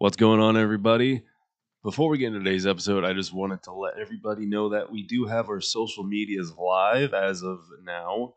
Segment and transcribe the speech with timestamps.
[0.00, 1.24] What's going on, everybody?
[1.82, 5.02] Before we get into today's episode, I just wanted to let everybody know that we
[5.02, 8.34] do have our social medias live as of now.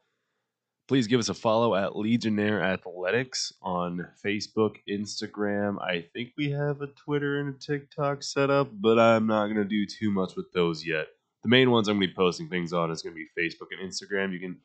[0.87, 5.79] Please give us a follow at Legionnaire Athletics on Facebook, Instagram.
[5.79, 9.57] I think we have a Twitter and a TikTok set up, but I'm not going
[9.57, 11.09] to do too much with those yet.
[11.43, 13.67] The main ones I'm going to be posting things on is going to be Facebook
[13.69, 14.33] and Instagram.
[14.33, 14.57] You can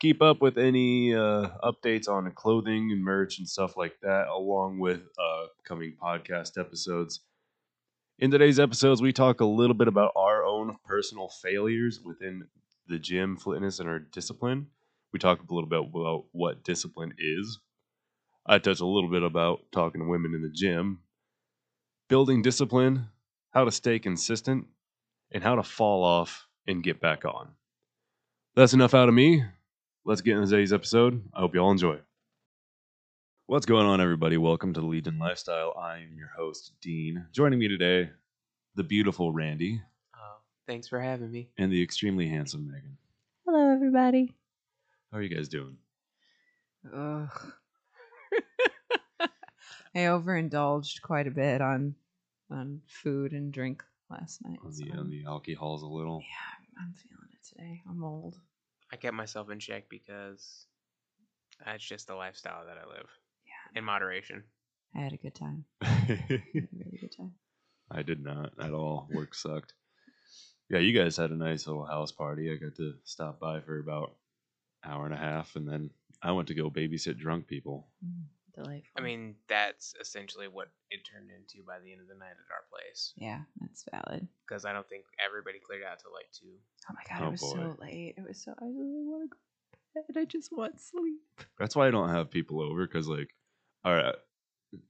[0.00, 4.78] keep up with any uh, updates on clothing and merch and stuff like that, along
[4.78, 7.20] with uh, coming podcast episodes.
[8.18, 12.46] In today's episodes, we talk a little bit about our own personal failures within
[12.88, 14.68] the gym, fitness, and our discipline.
[15.12, 17.58] We talk a little bit about what discipline is.
[18.46, 21.00] I touch a little bit about talking to women in the gym,
[22.08, 23.08] building discipline,
[23.50, 24.66] how to stay consistent,
[25.32, 27.50] and how to fall off and get back on.
[28.54, 29.44] That's enough out of me.
[30.08, 31.20] Let's get into today's episode.
[31.34, 31.98] I hope you all enjoy.
[33.46, 34.36] What's going on, everybody?
[34.36, 35.74] Welcome to the Legion Lifestyle.
[35.76, 37.26] I am your host, Dean.
[37.32, 38.10] Joining me today,
[38.76, 39.82] the beautiful Randy
[40.14, 40.36] Oh,
[40.68, 41.48] thanks for having me.
[41.58, 42.96] and the extremely handsome Megan.
[43.44, 44.32] Hello, everybody.
[45.10, 45.76] How are you guys doing?
[46.94, 47.52] Ugh.
[49.96, 51.96] I overindulged quite a bit on
[52.48, 54.60] on food and drink last night.
[54.64, 56.22] On so the, on the alcohols a little?
[56.22, 57.82] yeah, I'm feeling it today.
[57.90, 58.38] I'm old.
[58.96, 60.64] I kept myself in check because
[61.62, 63.10] that's just the lifestyle that I live
[63.46, 64.42] Yeah, in moderation.
[64.94, 65.66] I had a good time.
[65.82, 67.34] I a really good time.
[67.90, 69.06] I did not at all.
[69.10, 69.74] Work sucked.
[70.70, 72.50] Yeah, you guys had a nice little house party.
[72.50, 74.14] I got to stop by for about
[74.82, 75.90] hour and a half, and then
[76.22, 77.86] I went to go babysit drunk people.
[78.02, 78.24] Mm,
[78.56, 78.90] delightful.
[78.96, 82.50] I mean, that's essentially what it turned into by the end of the night at
[82.52, 83.12] our place.
[83.16, 84.26] yeah, that's valid.
[84.48, 86.56] Because I don't think everybody cleared out till like two.
[86.90, 87.52] Oh my god, Oh, it was boy.
[87.52, 88.14] so late.
[88.16, 88.52] It was so.
[88.60, 89.36] I really want to
[89.94, 90.20] go to bed.
[90.20, 91.20] I just want sleep.
[91.58, 93.30] That's why I don't have people over because, like,
[93.84, 94.14] all right,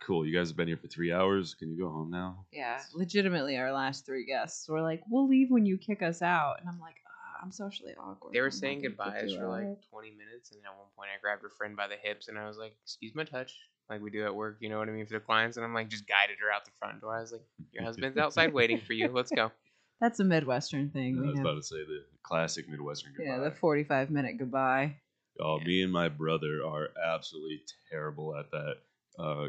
[0.01, 0.27] cool.
[0.27, 1.55] You guys have been here for three hours.
[1.55, 2.47] Can you go home now?
[2.53, 6.61] Yeah, legitimately, our last three guests were like, "We'll leave when you kick us out,"
[6.61, 7.06] and I'm like, "Ah,
[7.43, 10.71] "I'm socially awkward." They were I'm saying goodbyes for like out." 20 minutes, and then
[10.71, 13.15] at one point I grabbed her friend by the hips and I was like, "Excuse
[13.15, 13.55] my touch,"
[13.91, 14.59] like we do at work.
[14.61, 16.65] You know what I mean for the clients, and I'm like just guided her out
[16.65, 17.17] the front door.
[17.17, 19.09] I was like, "Your husband's outside waiting for you.
[19.09, 19.51] Let's go."
[20.01, 21.17] That's a Midwestern thing.
[21.19, 23.33] I We was have, about to say the classic Midwestern goodbye.
[23.33, 24.97] yeah, the 45 minute goodbye.
[25.41, 28.75] Oh, me and my brother are absolutely terrible at that.
[29.19, 29.49] Uh,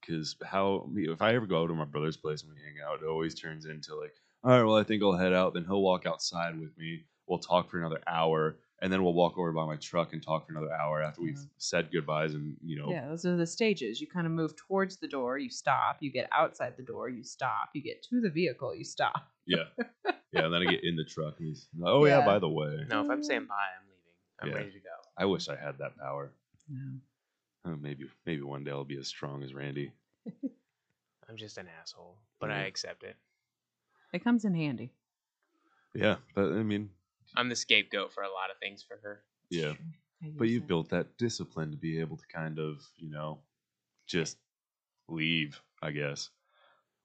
[0.00, 3.06] because how if I ever go to my brother's place and we hang out, it
[3.06, 4.12] always turns into like,
[4.44, 5.54] all right, well, I think I'll head out.
[5.54, 7.04] Then he'll walk outside with me.
[7.28, 10.46] We'll talk for another hour, and then we'll walk over by my truck and talk
[10.46, 11.44] for another hour after we've Yeah.
[11.58, 12.90] said goodbyes and you know.
[12.90, 14.00] Yeah, those are the stages.
[14.00, 15.98] You kind of move towards the door, you stop.
[16.00, 17.70] You get outside the door, you stop.
[17.74, 19.30] You get to the vehicle, you stop.
[19.46, 19.64] Yeah,
[20.32, 20.44] yeah.
[20.44, 22.24] And then I get in the truck and he's, oh yeah, Yeah.
[22.26, 23.48] by the way, No, if I'm saying mm.
[23.48, 24.14] bye, I'm leaving.
[24.40, 24.54] I'm Yeah.
[24.54, 24.90] ready to go.
[25.16, 26.32] I wish I had that power.
[26.68, 26.98] No.
[27.64, 29.92] Oh, uh, maybe maybe one day I'll be as strong as Randy.
[31.28, 33.16] I'm just an asshole, but I accept it.
[34.12, 34.92] It comes in handy.
[35.94, 36.90] Yeah, but I mean,
[37.36, 39.22] I'm the scapegoat for a lot of things for her.
[39.50, 39.74] yeah.
[40.36, 43.38] But you've built that discipline to be able to kind of, you know,
[44.08, 44.36] just
[45.08, 46.30] leave, I guess.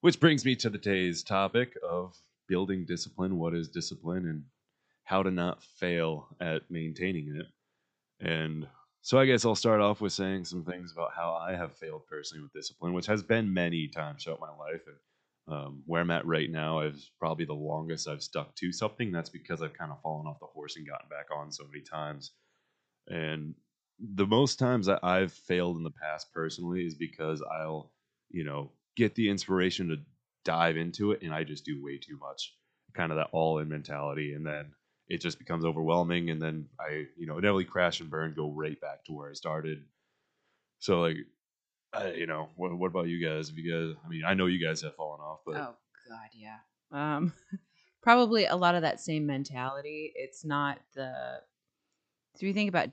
[0.01, 2.17] Which brings me to today's topic of
[2.47, 3.37] building discipline.
[3.37, 4.43] What is discipline and
[5.03, 7.47] how to not fail at maintaining it.
[8.25, 8.67] And
[9.01, 12.07] so I guess I'll start off with saying some things about how I have failed
[12.07, 14.81] personally with discipline, which has been many times throughout my life.
[14.87, 14.95] And
[15.47, 19.11] um, where I'm at right now, I've probably the longest I've stuck to something.
[19.11, 21.83] That's because I've kind of fallen off the horse and gotten back on so many
[21.83, 22.31] times.
[23.07, 23.55] And
[23.99, 27.91] the most times that I've failed in the past personally is because I'll,
[28.29, 29.97] you know, get the inspiration to
[30.45, 32.55] dive into it and I just do way too much.
[32.93, 34.33] Kind of that all in mentality.
[34.33, 34.71] And then
[35.09, 36.29] it just becomes overwhelming.
[36.29, 39.33] And then I, you know, inevitably crash and burn, go right back to where I
[39.33, 39.83] started.
[40.79, 41.17] So, like,
[41.93, 43.49] I, you know, what, what about you guys?
[43.49, 45.75] If you guys, I mean, I know you guys have fallen off, but Oh
[46.09, 46.57] god, yeah.
[46.91, 47.33] Um
[48.01, 50.11] probably a lot of that same mentality.
[50.15, 51.41] It's not the
[52.35, 52.89] so you think about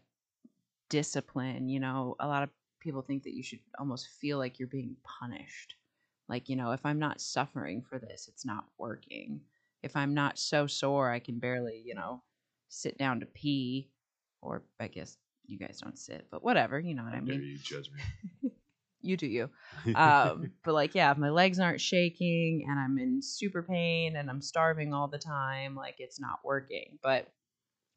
[0.90, 2.50] discipline, you know, a lot of
[2.80, 5.76] people think that you should almost feel like you're being punished.
[6.28, 9.40] Like, you know, if I'm not suffering for this, it's not working.
[9.82, 12.22] If I'm not so sore I can barely, you know,
[12.68, 13.88] sit down to pee
[14.42, 17.42] or I guess you guys don't sit, but whatever, you know what I dare mean.
[17.42, 18.50] you judge me.
[19.02, 19.50] You do you.
[19.94, 24.28] Um, but like yeah if my legs aren't shaking and i'm in super pain and
[24.28, 26.98] i'm starving all the time like it's not working.
[27.02, 27.28] But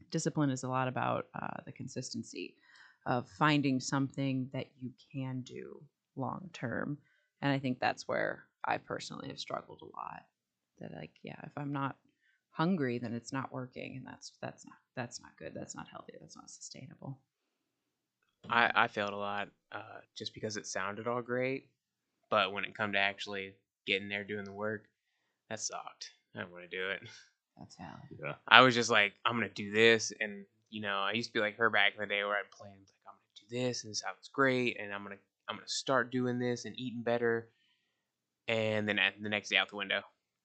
[0.09, 2.55] discipline is a lot about uh, the consistency
[3.05, 5.81] of finding something that you can do
[6.15, 6.97] long term.
[7.41, 10.23] And i think that's where i personally have struggled a lot.
[10.79, 11.97] That like yeah if i'm not
[12.49, 15.53] hungry then it's not working and that's that's not that's not good.
[15.53, 16.13] That's not healthy.
[16.19, 17.19] That's not sustainable
[18.49, 21.67] I, I failed a lot uh, just because it sounded all great,
[22.29, 23.53] But when it come to actually
[23.85, 24.85] getting there doing the work,
[25.49, 26.11] that sucked.
[26.35, 27.01] I didn't want to do it.
[27.57, 27.95] That's how.
[28.23, 28.33] Yeah.
[28.47, 31.39] I was just like, I'm gonna do this, and you know, I used to be
[31.39, 33.91] like her back in the day where I'd plan like I'm gonna do this, and
[33.91, 35.17] this sounds great, and I'm gonna
[35.47, 37.49] I'm gonna start doing this and eating better,
[38.47, 40.01] and then at the next day out the window.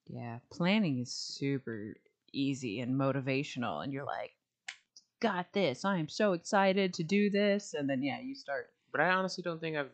[0.07, 1.95] Yeah, planning is super
[2.33, 4.33] easy and motivational, and you're like,
[5.21, 5.85] got this.
[5.85, 7.75] I am so excited to do this.
[7.75, 8.71] And then, yeah, you start.
[8.93, 9.91] But I honestly don't think I've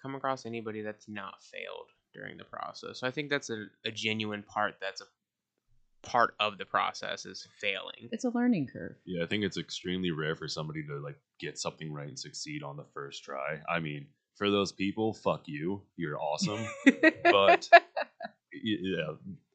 [0.00, 3.00] come across anybody that's not failed during the process.
[3.00, 4.76] So I think that's a, a genuine part.
[4.80, 5.04] That's a
[6.02, 8.08] part of the process is failing.
[8.12, 8.96] It's a learning curve.
[9.04, 12.62] Yeah, I think it's extremely rare for somebody to like get something right and succeed
[12.62, 13.60] on the first try.
[13.68, 15.82] I mean, for those people, fuck you.
[15.96, 16.64] You're awesome.
[17.24, 17.68] but
[18.52, 19.12] yeah,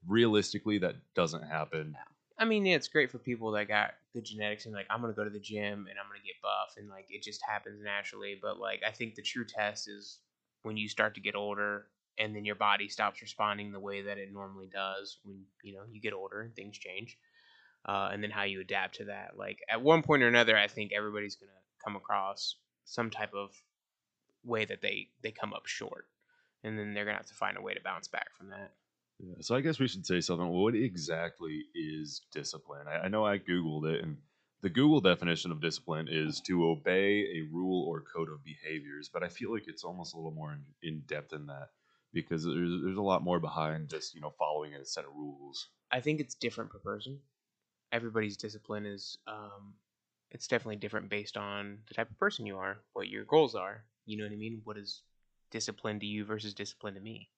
[0.07, 1.95] realistically, that doesn't happen.
[2.37, 5.13] I mean, yeah, it's great for people that got good genetics and like I'm gonna
[5.13, 8.37] go to the gym and I'm gonna get buff and like it just happens naturally.
[8.41, 10.19] But like I think the true test is
[10.63, 11.87] when you start to get older
[12.17, 15.83] and then your body stops responding the way that it normally does when you know
[15.91, 17.17] you get older and things change.
[17.85, 19.37] Uh, and then how you adapt to that.
[19.37, 21.51] Like at one point or another, I think everybody's gonna
[21.83, 23.51] come across some type of
[24.43, 26.07] way that they they come up short,
[26.63, 28.71] and then they're gonna have to find a way to bounce back from that.
[29.23, 30.47] Yeah, so I guess we should say something.
[30.49, 32.87] What exactly is discipline?
[32.87, 34.17] I, I know I googled it, and
[34.61, 39.09] the Google definition of discipline is to obey a rule or code of behaviors.
[39.13, 41.69] But I feel like it's almost a little more in, in depth than that
[42.11, 45.69] because there's there's a lot more behind just you know following a set of rules.
[45.91, 47.19] I think it's different per person.
[47.91, 49.75] Everybody's discipline is um
[50.31, 53.85] it's definitely different based on the type of person you are, what your goals are.
[54.05, 54.61] You know what I mean?
[54.63, 55.03] What is
[55.51, 57.29] discipline to you versus discipline to me?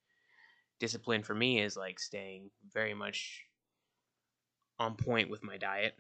[0.79, 3.43] Discipline for me is like staying very much
[4.79, 5.95] on point with my diet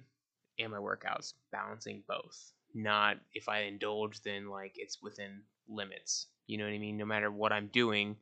[0.59, 2.51] and my workouts, balancing both.
[2.73, 6.27] Not if I indulge, then like it's within limits.
[6.47, 6.97] You know what I mean?
[6.97, 8.17] No matter what I'm doing,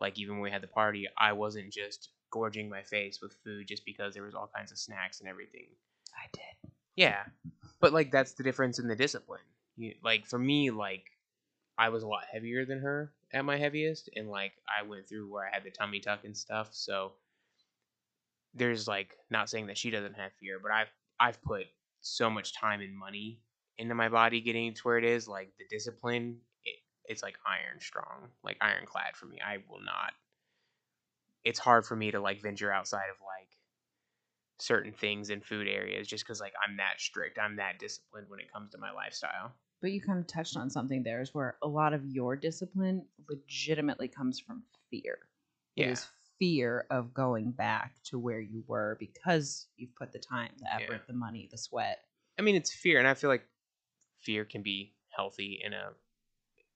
[0.00, 3.68] like even when we had the party, I wasn't just gorging my face with food
[3.68, 5.66] just because there was all kinds of snacks and everything.
[6.12, 6.72] I did.
[6.96, 7.22] Yeah,
[7.80, 9.40] but like that's the difference in the discipline.
[9.76, 11.04] You, like for me, like
[11.78, 15.30] I was a lot heavier than her at my heaviest, and like I went through
[15.30, 16.70] where I had the tummy tuck and stuff.
[16.72, 17.14] So
[18.54, 21.66] there's like not saying that she doesn't have fear, but I've I've put
[22.00, 23.40] so much time and money
[23.78, 25.26] into my body getting to where it is.
[25.28, 26.76] Like the discipline, it,
[27.06, 29.38] it's like iron strong, like ironclad for me.
[29.44, 30.12] I will not.
[31.44, 33.48] It's hard for me to like venture outside of like
[34.60, 37.38] certain things in food areas just because like I'm that strict.
[37.38, 39.54] I'm that disciplined when it comes to my lifestyle.
[39.84, 43.04] But you kind of touched on something there is where a lot of your discipline
[43.28, 45.18] legitimately comes from fear.
[45.76, 45.90] Yeah.
[45.92, 46.06] is
[46.38, 50.86] fear of going back to where you were because you've put the time, the Yeah.
[50.86, 51.98] effort, the money, the sweat.
[52.38, 53.46] I mean, it's fear, and I feel like
[54.22, 55.92] fear can be healthy in a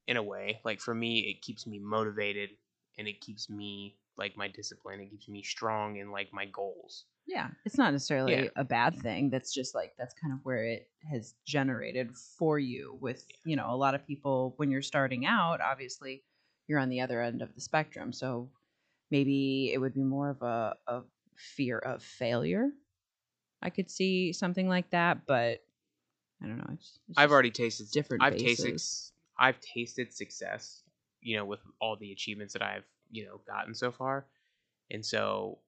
[0.07, 0.61] in a way.
[0.63, 2.51] Like for me, it keeps me motivated,
[2.99, 5.01] and it keeps me like my discipline.
[5.01, 7.05] It keeps me strong in like my goals.
[7.27, 8.51] Yeah, it's not necessarily Yeah.
[8.57, 9.31] a bad thing.
[9.31, 12.99] That's just like that's kind of where it has generated for you.
[13.01, 16.25] With you know, a lot of people when you're starting out, obviously
[16.67, 18.13] you're on the other end of the spectrum.
[18.13, 18.51] So
[19.11, 21.03] maybe it would be more of a, a
[21.37, 22.71] fear of failure.
[23.63, 25.65] I could see something like that, but
[26.43, 26.71] I don't know.
[26.73, 28.23] It's, it's I've already tasted different.
[28.23, 28.81] I've tasted.
[29.39, 30.83] I've tasted success,
[31.21, 34.27] you know, with all the achievements that I've you know gotten so far,
[34.91, 35.59] and so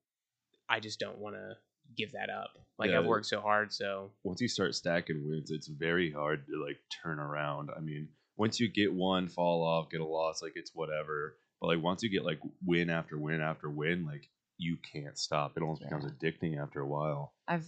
[0.69, 1.57] I just don't want to
[1.97, 2.51] give that up.
[2.79, 2.99] Like Yeah.
[2.99, 6.79] I've worked so hard, so Once you start stacking wins, it's very hard to like
[7.03, 7.71] turn around.
[7.77, 11.37] I mean, once you get one fall off, get a loss, like it's whatever.
[11.61, 15.57] But like once you get like win after win after win, like you can't stop.
[15.57, 17.35] It almost becomes addicting after a while.
[17.49, 17.67] I've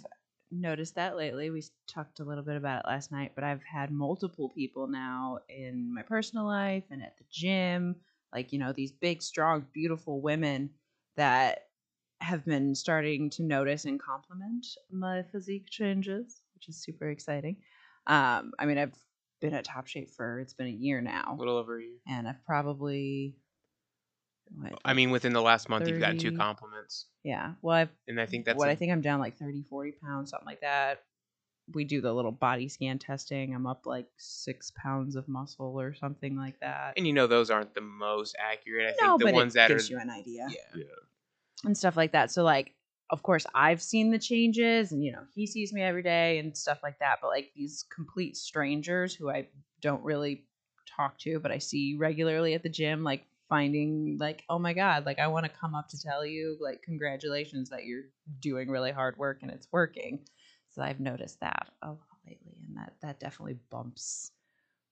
[0.51, 1.51] noticed that lately.
[1.51, 5.39] We talked a little bit about it last night, but I've had multiple people now
[5.49, 7.97] in my personal life and at the gym,
[8.33, 10.71] like, you know, these big, strong, beautiful women
[11.17, 11.69] that
[12.21, 17.57] have been starting to notice and compliment my physique changes, which is super exciting.
[18.07, 18.95] Um, I mean, I've
[19.41, 21.99] been at Top Shape for it's been a year now a little over a year.
[22.07, 23.37] and I've probably,
[24.51, 27.55] what, I mean, within the last month, you've gotten two compliments, yeah.
[27.63, 29.93] Well, I've and I think that's what a- I think I'm down like 30, 40
[29.93, 31.05] pounds, something like that.
[31.75, 33.55] We do the little body scan testing.
[33.55, 36.95] I'm up like six pounds of muscle or something like that.
[36.97, 38.95] and you know those aren't the most accurate.
[39.01, 40.81] I think the but ones it that are gives you an idea yeah.
[40.83, 40.85] Yeah.
[41.65, 42.31] and stuff like that.
[42.31, 42.75] So like,
[43.11, 46.57] of course, I've seen the changes, and you know, he sees me every day and
[46.57, 47.19] stuff like that.
[47.21, 49.49] But like these complete strangers who I
[49.81, 50.45] don't really
[50.97, 55.05] talk to, but I see regularly at the gym, like finding like, oh my god,
[55.05, 58.05] like I want to come up to tell you, like, congratulations that you're
[58.41, 60.21] doing really hard work and it's working.
[60.73, 64.33] So I've noticed that a lot lately, and that that definitely bumps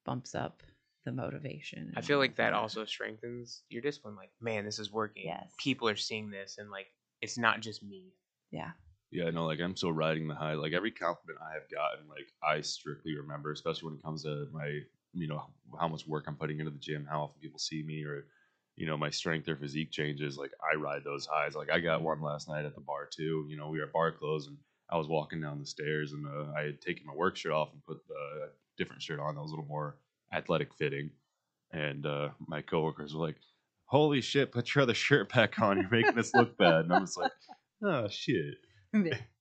[0.04, 0.62] bumps up
[1.04, 1.92] the motivation.
[1.96, 4.16] I feel like of that also strengthens your discipline.
[4.16, 5.24] Like, man, this is working.
[5.24, 5.54] Yes.
[5.58, 8.14] People are seeing this, and like, it's not just me.
[8.50, 8.72] Yeah.
[9.10, 10.54] Yeah, no, like I'm still riding the high.
[10.54, 14.46] Like every compliment I have gotten, like I strictly remember, especially when it comes to
[14.52, 14.80] my,
[15.12, 18.04] you know, how much work I'm putting into the gym, how often people see me,
[18.04, 18.28] or,
[18.76, 20.38] you know, my strength or physique changes.
[20.38, 21.56] Like I ride those highs.
[21.56, 23.46] Like I got one last night at the bar too.
[23.48, 24.58] You know, we were at bar close and
[24.90, 27.72] I was walking down the stairs and uh, I had taken my work shirt off
[27.72, 29.96] and put a different shirt on that was a little more
[30.32, 31.10] athletic fitting.
[31.72, 33.36] And uh, my coworkers were like,
[33.84, 35.78] "Holy shit, put your other shirt back on.
[35.78, 37.30] You're making us look bad." And I was like,
[37.84, 38.54] "Oh shit."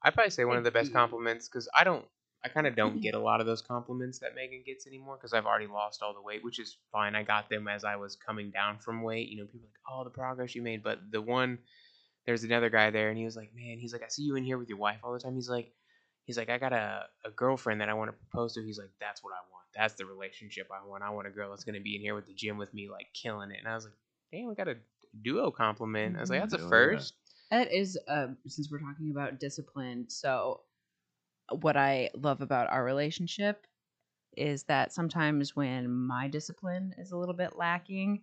[0.03, 2.05] I probably say one of the best compliments because I don't,
[2.45, 5.33] I kind of don't get a lot of those compliments that Megan gets anymore because
[5.33, 7.15] I've already lost all the weight, which is fine.
[7.15, 9.29] I got them as I was coming down from weight.
[9.29, 10.83] You know, people are like, oh, the progress you made.
[10.83, 11.57] But the one,
[12.25, 14.43] there's another guy there, and he was like, man, he's like, I see you in
[14.43, 15.35] here with your wife all the time.
[15.35, 15.71] He's like,
[16.25, 18.63] he's like, I got a, a girlfriend that I want to propose to.
[18.63, 19.65] He's like, that's what I want.
[19.75, 21.03] That's the relationship I want.
[21.03, 23.07] I want a girl that's gonna be in here with the gym with me, like
[23.13, 23.57] killing it.
[23.59, 23.93] And I was like,
[24.31, 24.75] damn, we got a
[25.23, 26.17] duo compliment.
[26.17, 27.13] I was like, that's a first.
[27.51, 30.61] That is, uh, since we're talking about discipline, so
[31.61, 33.65] what I love about our relationship
[34.37, 38.21] is that sometimes when my discipline is a little bit lacking,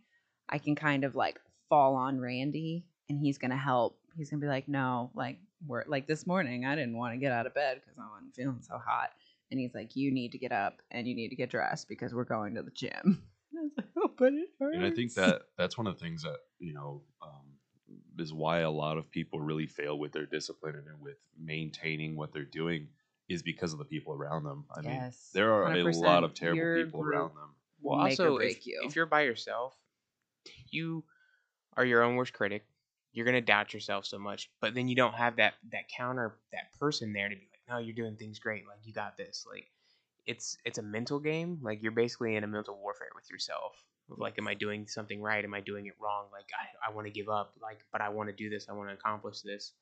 [0.49, 3.99] I can kind of like fall on Randy and he's going to help.
[4.17, 7.19] He's going to be like, no, like, we're like this morning, I didn't want to
[7.19, 9.11] get out of bed because I wasn't feeling so hot.
[9.51, 12.13] And he's like, you need to get up and you need to get dressed because
[12.15, 13.23] we're going to the gym.
[13.53, 14.77] And I was like, oh, but it hurts.
[14.77, 17.47] And I think that that's one of the things that you know um,
[18.19, 22.33] is why a lot of people really fail with their discipline and with maintaining what
[22.33, 22.89] they're doing
[23.29, 24.65] is because of the people around them.
[24.77, 25.97] I mean, Yes, there are a 100%.
[25.97, 27.55] lot of terrible Your people around them.
[27.81, 28.81] Well, make also, if, you.
[28.85, 29.77] if you're by yourself,
[30.71, 31.05] you
[31.77, 32.65] are your own worst critic.
[33.17, 36.79] You're gonna doubt yourself so much, but then you don't have that that counter that
[36.79, 38.69] person there to be like, no, you're doing things great.
[38.69, 39.47] Like you got this.
[39.51, 39.71] Like
[40.27, 41.59] it's it's a mental game.
[41.63, 43.73] Like you're basically in a mental warfare with yourself.
[44.11, 45.43] Of like, am I doing something right?
[45.43, 46.27] Am I doing it wrong?
[46.31, 47.55] Like I, I want to give up.
[47.61, 48.67] Like, but I want to do this.
[48.69, 49.73] I want to accomplish this.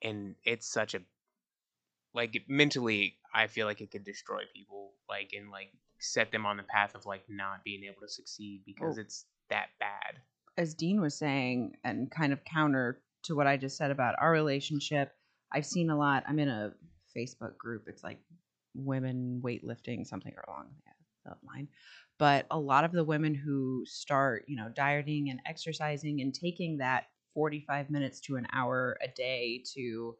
[0.00, 1.00] And it's such a
[2.14, 4.92] like mentally, I feel like it could destroy people.
[5.08, 8.62] Like and like set them on the path of like not being able to succeed
[8.64, 9.00] because Oh.
[9.02, 10.20] it's that bad.
[10.56, 14.30] As Dean was saying, and kind of counter to what I just said about our
[14.30, 15.12] relationship,
[15.52, 16.24] I've seen a lot.
[16.26, 16.72] I'm in a
[17.16, 17.84] Facebook group.
[17.86, 18.18] It's like
[18.74, 20.68] women weightlifting, something along
[21.24, 21.68] that line.
[22.18, 26.78] But a lot of the women who start, you know, dieting and exercising and taking
[26.78, 30.16] that 45 minutes to an hour a day to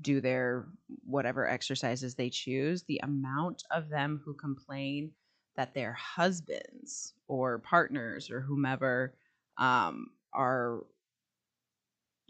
[0.00, 0.66] do their
[1.04, 5.12] whatever exercises they choose, the amount of them who complain
[5.56, 9.14] that their husbands or partners or whomever
[9.58, 10.82] um, are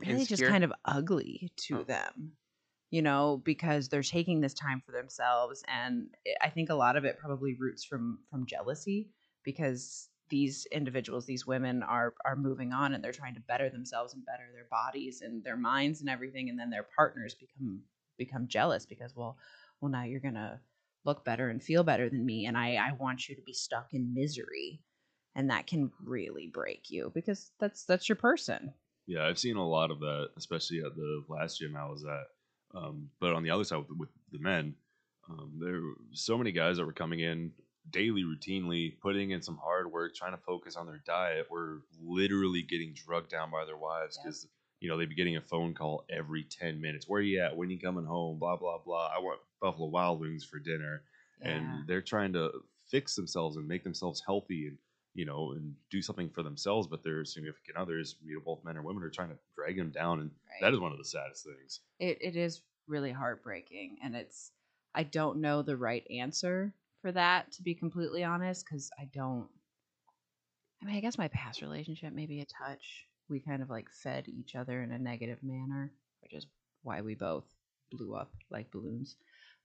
[0.07, 1.87] really just kind of ugly to Oh.
[1.87, 2.37] them,
[2.91, 7.05] you know, because they're taking this time for themselves, and I think a lot of
[7.05, 9.11] it probably roots from from jealousy
[9.45, 14.15] because these individuals, these women are are moving on and they're trying to better themselves
[14.15, 17.85] and better their bodies and their minds and everything, and then their partners become
[18.19, 19.39] become jealous because well,
[19.81, 20.63] well now you're gonna
[21.05, 23.95] look better and feel better than me, and I I want you to be stuck
[23.95, 24.83] in misery
[25.39, 28.75] and that can really break you because that's that's your person.
[29.07, 32.79] Yeah, I've seen a lot of that, especially at the last gym I was at.
[32.79, 34.75] Um, but on the other side with, with the men,
[35.31, 37.53] um, there were so many guys that were coming in
[37.91, 42.63] daily, routinely, putting in some hard work, trying to focus on their diet, were literally
[42.63, 44.47] getting drugged down by their wives because
[44.81, 47.07] you know they'd be getting a phone call every ten minutes.
[47.09, 47.57] Where are you at?
[47.57, 48.39] When you coming home?
[48.41, 49.09] Blah blah blah.
[49.17, 51.03] I want Buffalo Wild Wings for dinner,
[51.41, 51.51] Yeah.
[51.53, 52.51] and they're trying to
[52.91, 54.79] fix themselves and make themselves healthy and
[55.19, 58.77] you know and do something for themselves but their significant others you know both men
[58.77, 60.61] or women are trying to drag them down and Right.
[60.63, 64.53] that is one of the saddest things it, it is really heartbreaking and it's
[64.95, 66.73] i don't know the right answer
[67.03, 69.49] for that to be completely honest because i don't
[70.81, 74.29] i mean i guess my past relationship maybe a touch we kind of like fed
[74.29, 75.91] each other in a negative manner
[76.23, 76.47] which is
[76.83, 77.45] why we both
[77.91, 79.17] blew up like balloons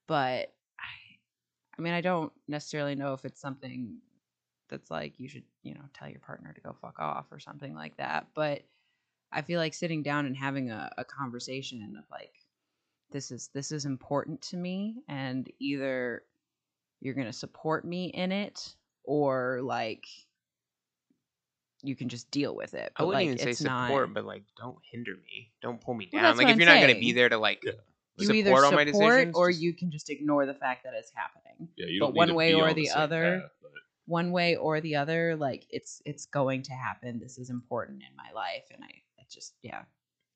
[0.07, 0.95] but i
[1.77, 3.97] i mean i don't necessarily know if it's something
[4.69, 7.73] that's like you should you know tell your partner to go fuck off or something
[7.75, 8.61] like that but
[9.31, 12.33] i feel like sitting down and having a, a conversation of like
[13.11, 16.23] this is this is important to me and either
[17.01, 20.05] you're going to support me in it or like
[21.83, 24.13] you can just deal with it I But, wouldn't like, even say it's support, not,
[24.13, 25.51] but like don't hinder me.
[25.61, 26.23] Don't pull me down.
[26.23, 27.73] that's like if I'm you're not gonna be there to like Yeah.
[28.17, 30.83] you support either all support my decisions, or just- you can just ignore the fact
[30.85, 32.89] that it's happening yeah you But don't one need to way be or on the
[32.91, 33.62] other- path, but
[34.05, 38.15] one way or the other like it's it's going to happen this is important in
[38.15, 39.83] my life and i it just yeah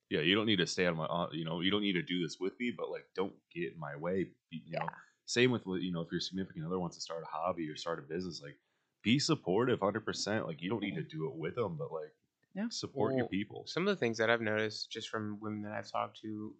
[0.09, 2.01] yeah you don't need to stay on my uh, you know you don't need to
[2.01, 4.89] do this with me but like don't get in my way you know Yeah.
[5.25, 7.99] same with you know if your significant other wants to start a hobby or start
[7.99, 8.57] a business like
[9.03, 10.47] be supportive, hundred percent.
[10.47, 12.13] Like you don't need to do it with them, but like
[12.53, 12.67] Yeah.
[12.69, 13.63] support your people.
[13.65, 16.53] Some of the things that I've noticed just from women that I've talked to,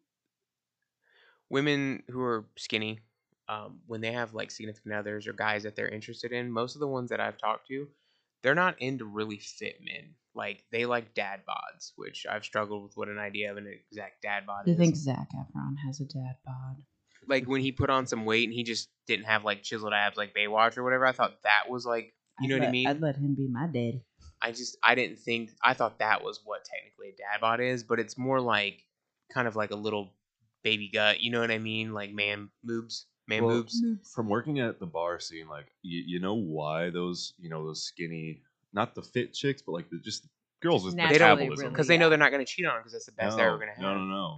[1.49, 2.99] women who are skinny,
[3.49, 6.79] um, when they have like significant others or guys that they're interested in, most of
[6.79, 7.87] the ones that I've talked to,
[8.43, 10.15] they're not into really fit men.
[10.35, 14.21] Like they like dad bods, which I've struggled with what an idea of an exact
[14.21, 14.79] dad bod Do you is.
[14.79, 16.77] think Zac Efron has a dad bod?
[17.29, 20.15] like when he put on some weight and he just didn't have like chiseled abs
[20.17, 22.87] like Baywatch or whatever, I thought that was like you I'd know what I mean?
[22.87, 24.03] I'd let him be my daddy.
[24.41, 27.83] I just I didn't think I thought that was what technically a dad bod is,
[27.83, 28.83] but it's more like
[29.33, 30.13] kind of like a little
[30.63, 31.19] baby gut.
[31.21, 31.93] You know what I mean?
[31.93, 33.81] Like man boobs, man Well, boobs.
[34.13, 37.83] From working at the bar scene, like you, you know why those you know those
[37.83, 38.41] skinny,
[38.73, 40.27] not the fit chicks, but like the just
[40.61, 41.57] girls with Naturally, metabolism.
[41.59, 41.69] really.
[41.71, 42.09] Because they know yeah.
[42.09, 43.81] they're not going to cheat on because that's the best they're ever going to have.
[43.83, 44.37] no, no, No?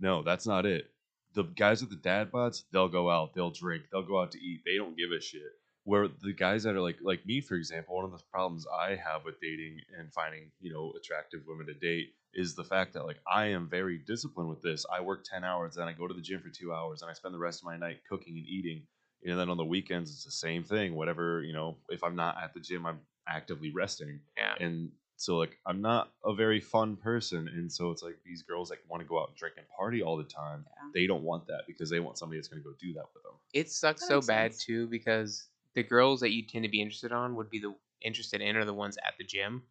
[0.00, 0.22] no.
[0.22, 0.90] That's not it.
[1.34, 4.38] The guys with the dad bods, they'll go out, they'll drink, they'll go out to
[4.40, 4.62] eat.
[4.64, 5.42] They don't give a shit.
[5.84, 8.96] Where the guys that are like like me, for example, one of the problems I
[8.96, 13.04] have with dating and finding you know attractive women to date is the fact that
[13.06, 14.84] like I am very disciplined with this.
[14.92, 17.14] I work ten hours, then I go to the gym for two hours, and I
[17.14, 18.82] spend the rest of my night cooking and eating.
[19.24, 20.94] And then on the weekends, it's the same thing.
[20.94, 24.54] Whatever you know, if I'm not at the gym, I'm actively resting Yeah.
[24.58, 28.70] and so like I'm not a very fun person, and so it's like these girls
[28.70, 30.64] like want to go out and drink and party all the time.
[30.66, 30.90] Yeah.
[30.94, 33.22] They don't want that because they want somebody that's going to go do that with
[33.22, 33.32] them.
[33.52, 34.64] It sucks That so bad sense.
[34.64, 38.40] too because the girls that you tend to be interested on would be the interested
[38.40, 39.62] in are the ones at the gym.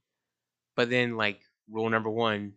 [0.75, 2.53] But then like rule number one,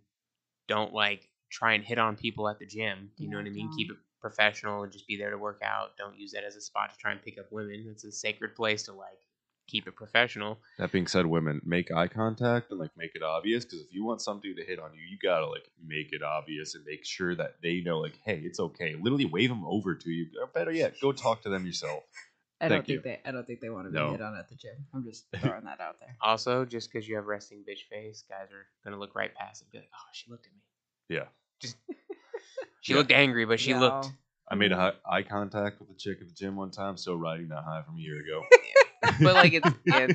[0.69, 3.11] don't like try and hit on people at the gym.
[3.17, 3.71] You know what I mean?
[3.77, 5.97] Keep it professional and just be there to work out.
[5.99, 7.87] Don't use that as a spot to try and pick up women.
[7.91, 9.19] It's a sacred place to like
[9.67, 10.59] keep it professional.
[10.79, 14.05] That being said, women make eye contact and like make it obvious because if you
[14.05, 17.35] want somebody to hit on you, you gotta like make it obvious and make sure
[17.35, 18.95] that they know like, hey, it's okay.
[19.01, 20.27] Literally wave them over to you.
[20.41, 22.05] Or better yet, go talk to them yourself.
[22.63, 23.21] I Thank don't think they.
[23.29, 24.13] I don't think they want to be No.
[24.13, 24.87] hit on at the gym.
[24.95, 26.17] I'm just throwing that out there.
[26.21, 29.65] Also, just because you have resting bitch face, guys are gonna look right past it
[29.65, 30.61] and be like, "Oh, she looked at me.
[31.09, 31.27] Yeah,
[31.61, 31.77] Just
[32.81, 32.99] she Yeah.
[33.01, 34.07] looked angry, but she looked."
[34.49, 36.97] I made a hi- eye contact with a chick at the gym one time.
[36.97, 38.45] Still riding that high from a year ago.
[39.21, 40.09] but like it's yeah,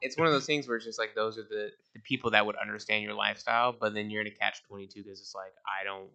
[0.00, 2.46] it's one of those things where it's just like those are the, the people that
[2.46, 5.52] would understand your lifestyle, but then you're in a catch twenty two because it's like
[5.66, 6.08] I don't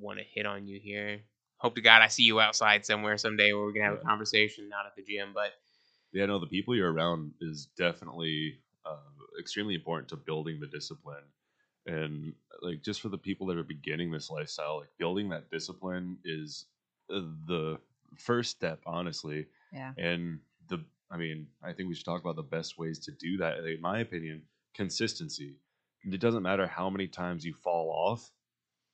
[0.00, 1.20] want to hit on you here.
[1.58, 4.68] Hope to God I see you outside somewhere someday where we can have a conversation,
[4.68, 5.30] not at the gym.
[5.34, 5.52] But
[6.12, 8.96] Yeah, no, the people you're around is definitely uh,
[9.40, 11.24] extremely important to building the discipline.
[11.86, 16.18] And like just for the people that are beginning this lifestyle, like building that discipline
[16.24, 16.66] is
[17.10, 17.78] uh, the
[18.18, 19.46] first step, honestly.
[19.72, 19.92] Yeah.
[19.98, 23.36] And the, I mean, I think we should talk about the best ways to do
[23.38, 23.58] that.
[23.58, 24.42] In my opinion,
[24.74, 25.56] consistency.
[26.04, 28.30] It doesn't matter how many times you fall off.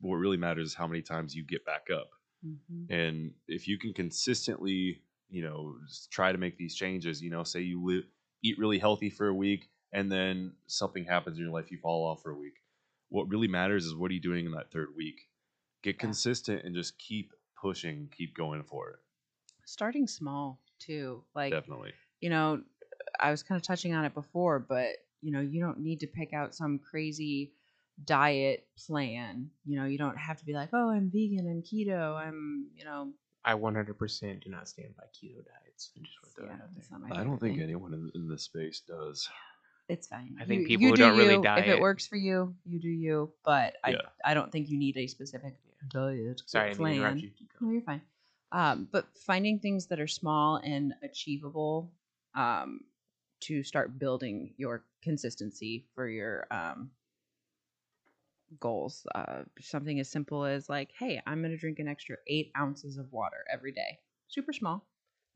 [0.00, 2.10] What really matters is how many times you get back up.
[2.42, 2.90] Mhm.
[2.90, 5.78] And if you can consistently, you know,
[6.10, 8.04] try to make these changes, you know, say you live,
[8.42, 12.06] eat really healthy for a week and then something happens in your life, you fall
[12.06, 12.62] off for a week.
[13.08, 15.28] What really matters is what are you doing in that third week?
[15.82, 16.14] Get Yeah.
[16.14, 19.00] consistent and just keep pushing, keep going for it.
[19.64, 21.92] Starting small too, like Definitely.
[22.20, 22.62] you know,
[23.20, 26.06] I was kind of touching on it before, but you know, you don't need to
[26.06, 27.52] pick out some crazy
[28.04, 29.50] diet plan.
[29.64, 32.84] You know, you don't have to be like, oh, I'm vegan, I'm keto, I'm, you
[32.84, 33.10] know,
[33.44, 35.92] I 100% do not stand by keto diets.
[35.96, 37.18] I just want to throw yeah, that out there.
[37.20, 37.62] I don't think thing.
[37.62, 39.28] anyone in, in this space does.
[39.88, 40.36] It's fine.
[40.40, 41.42] I think You- people you who do don't really you.
[41.44, 43.32] If it works for you, you do you.
[43.44, 43.98] But I, Yeah.
[44.24, 45.54] I don't think you need a specific
[45.88, 46.42] diet.
[46.46, 47.32] Sorry, I didn't interrupt plan.
[47.38, 47.46] you.
[47.60, 48.02] No, you're fine.
[48.52, 51.90] Um, but finding things that are small and achievable
[52.34, 52.80] um,
[53.40, 56.90] to start building your consistency for your um,
[58.58, 59.06] goals.
[59.14, 62.98] Uh, something as simple as like, hey, I'm going to drink an extra eight ounces
[62.98, 63.98] of water every day.
[64.28, 64.86] Super small.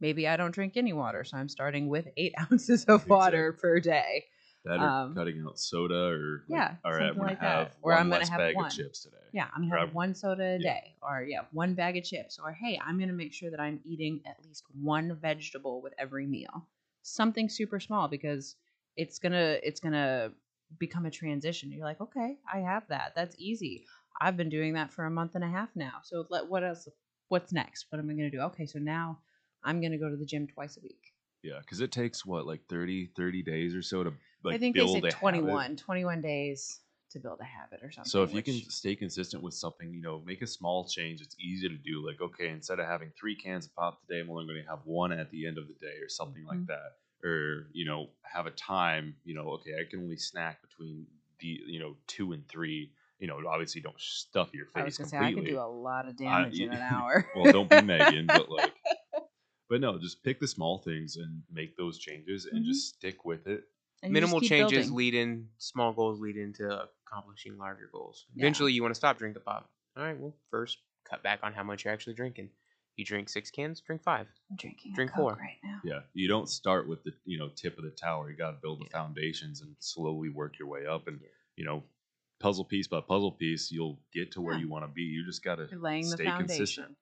[0.01, 3.79] Maybe I don't drink any water, so I'm starting with eight ounces of water per
[3.81, 4.25] day.
[4.65, 7.57] That or Um, cutting out soda or like, yeah, all right, I'm gonna like that.
[7.67, 8.67] have Or one I'm gonna less have bag one.
[8.67, 9.17] of chips today.
[9.33, 10.81] Yeah, I'm gonna Or have I'm- one soda a yeah.
[10.81, 13.81] day, or yeah, one bag of chips, or hey, I'm gonna make sure that I'm
[13.85, 16.67] eating at least one vegetable with every meal.
[17.03, 18.57] Something super small because
[18.97, 20.33] it's gonna it's gonna
[20.79, 21.71] become a transition.
[21.71, 23.13] You're like, okay, I have that.
[23.15, 23.85] That's easy.
[24.21, 26.01] I've been doing that for a month and a half now.
[26.03, 26.89] So let what else?
[27.29, 27.87] What's next?
[27.91, 28.41] What am I gonna do?
[28.41, 29.19] Okay, so now
[29.63, 31.13] I'm gonna go to the gym twice a week.
[31.43, 34.75] Yeah, because it takes what, like 30, 30 days or so to like I think
[34.75, 35.19] they build say a habit.
[35.19, 38.11] 21, 21 days to build a habit or something.
[38.11, 41.21] So if you can stay consistent with something, you know, make a small change.
[41.21, 42.07] It's easy to do.
[42.07, 44.81] Like, okay, instead of having three cans of pop today, I'm only going to have
[44.85, 46.67] one at the end of the day, or something like Mhm.
[46.69, 46.93] that.
[47.25, 49.17] Or you know, have a time.
[49.25, 51.07] You know, okay, I can only snack between
[51.41, 52.91] the you know two and three.
[53.19, 55.43] You know, obviously don't stuff your face I was gonna say completely.
[55.43, 57.27] I could do a lot of damage in an hour.
[57.35, 58.73] well, don't be Megan, but like,
[59.71, 62.67] But no, just pick the small things and make those changes and Mhm.
[62.69, 63.65] just stick with it.
[64.03, 64.95] And Minimal changes building.
[64.95, 68.27] lead in small goals lead into accomplishing larger goals.
[68.35, 68.43] Yeah.
[68.43, 69.71] Eventually, you want to stop drinking pop.
[69.97, 72.51] All right, well, first cut back on how much you're actually drinking.
[72.97, 74.29] You drink six cans, drink five.
[74.51, 75.33] I'm drinking a drink Coke four.
[75.41, 75.81] right now.
[75.85, 78.31] Yeah, you don't start with the you know tip of the tower.
[78.31, 78.99] You got to build the Yeah.
[79.03, 81.09] foundations and slowly work your way up.
[81.09, 81.29] And Yeah.
[81.57, 81.85] you know,
[82.41, 84.61] puzzle piece by puzzle piece, you'll get to where Yeah.
[84.61, 85.03] you want to be.
[85.03, 86.97] You just got to You're laying the stay consistent.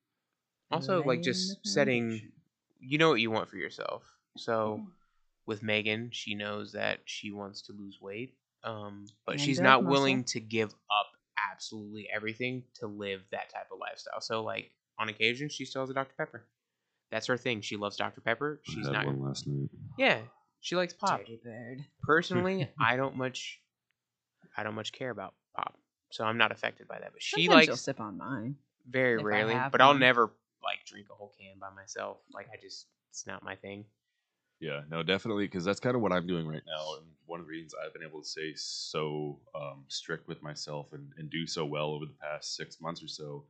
[0.70, 2.32] Also, like, just setting-
[2.84, 4.02] You know what you want for yourself.
[4.38, 4.92] So Mm.
[5.46, 9.64] with Megan, she knows that she wants to lose weight, um, but And she's build
[9.64, 9.90] not muscle.
[9.92, 14.20] willing to give up absolutely everything to live that type of lifestyle.
[14.20, 16.46] So, like on occasion, she still has a Dr Pepper.
[17.10, 17.60] That's her thing.
[17.60, 18.60] She loves Dr Pepper.
[18.64, 19.06] She's I had not.
[19.06, 19.68] one last night.
[19.98, 20.18] Yeah,
[20.60, 21.20] she likes pop.
[21.20, 21.84] Dirty bird.
[22.02, 23.60] Personally, I don't much.
[24.56, 25.78] I don't much care about pop,
[26.10, 27.12] so I'm not affected by that.
[27.12, 28.56] But she Sometimes you'll likes sip on mine.
[28.88, 29.54] very if I rarely.
[29.54, 30.00] have But I'll one.
[30.00, 32.18] never like drink a whole can by myself.
[32.32, 33.84] Like I just, it's not my thing.
[34.60, 37.46] Yeah, no, definitely, because that's kind of what I'm doing right now, and one of
[37.46, 41.48] the reasons I've been able to stay so um, strict with myself and, and do
[41.48, 43.44] so well over the past six months or so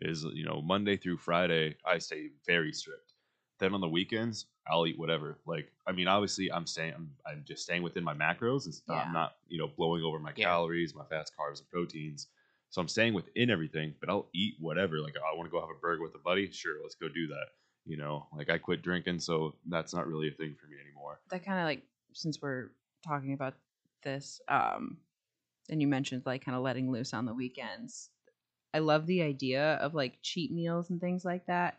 [0.00, 3.12] is, you know, Monday through Friday I stay very strict.
[3.58, 5.38] Then on the weekends I'll eat whatever.
[5.46, 9.02] Like, I mean, obviously I'm staying, I'm, I'm just staying within my macros, and Yeah.
[9.02, 10.44] I'm not, you know, blowing over my Yeah.
[10.44, 12.28] calories, my fats, carbs, and proteins.
[12.70, 15.00] So I'm staying within everything, but I'll eat whatever.
[15.00, 16.50] Like, I want to go have a burger with a buddy.
[16.50, 17.46] Sure, let's go do that.
[17.86, 21.18] You know, like I quit drinking, so that's not really a thing for me anymore.
[21.30, 21.82] That kind of like
[22.12, 23.54] since we're talking about
[24.02, 24.98] this, um,
[25.70, 28.10] and you mentioned like kind of letting loose on the weekends.
[28.74, 31.78] I love the idea of like cheat meals and things like that,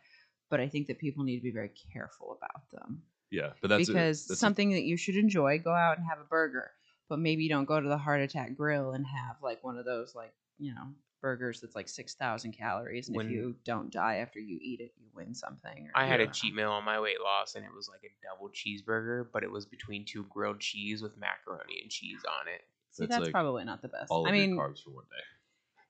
[0.50, 3.88] but I think that people need to be very careful about them Yeah, but that's
[3.90, 5.60] a- because that's a- something that you should enjoy.
[5.60, 6.72] Go out and have a burger,
[7.08, 9.86] but maybe you don't go to the Heart Attack Grill and have like one of
[9.86, 10.88] those like you know
[11.22, 14.80] burgers that's like six thousand calories, and When- if you don't die after you eat
[14.80, 15.88] it, you win something.
[15.88, 16.32] Or, I had a Yeah.
[16.32, 19.52] cheat meal on my weight loss, and it was like a double cheeseburger, but it
[19.52, 22.62] was between two grilled cheese with macaroni and cheese on it.
[22.92, 24.10] See, That's that's like probably not the best.
[24.10, 25.24] all of I mean, your carbs for one day.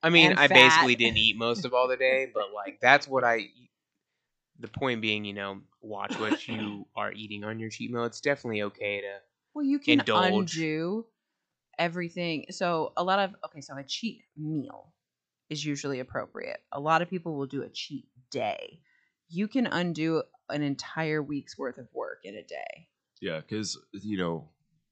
[0.01, 3.07] I mean, And I basically didn't eat most of all the day, but like that's
[3.07, 3.47] what I.
[4.59, 8.05] The point being, you know, watch what you are eating on your cheat meal.
[8.05, 9.15] It's definitely okay to.
[9.53, 10.55] Well, you can indulge.
[10.55, 11.05] undo
[11.77, 12.45] everything.
[12.51, 14.93] So a lot of okay, so a cheat meal
[15.49, 16.59] is usually appropriate.
[16.71, 18.79] A lot of people will do a cheat day.
[19.27, 22.87] You can undo an entire week's worth of work in a day.
[23.21, 24.49] Yeah, because you know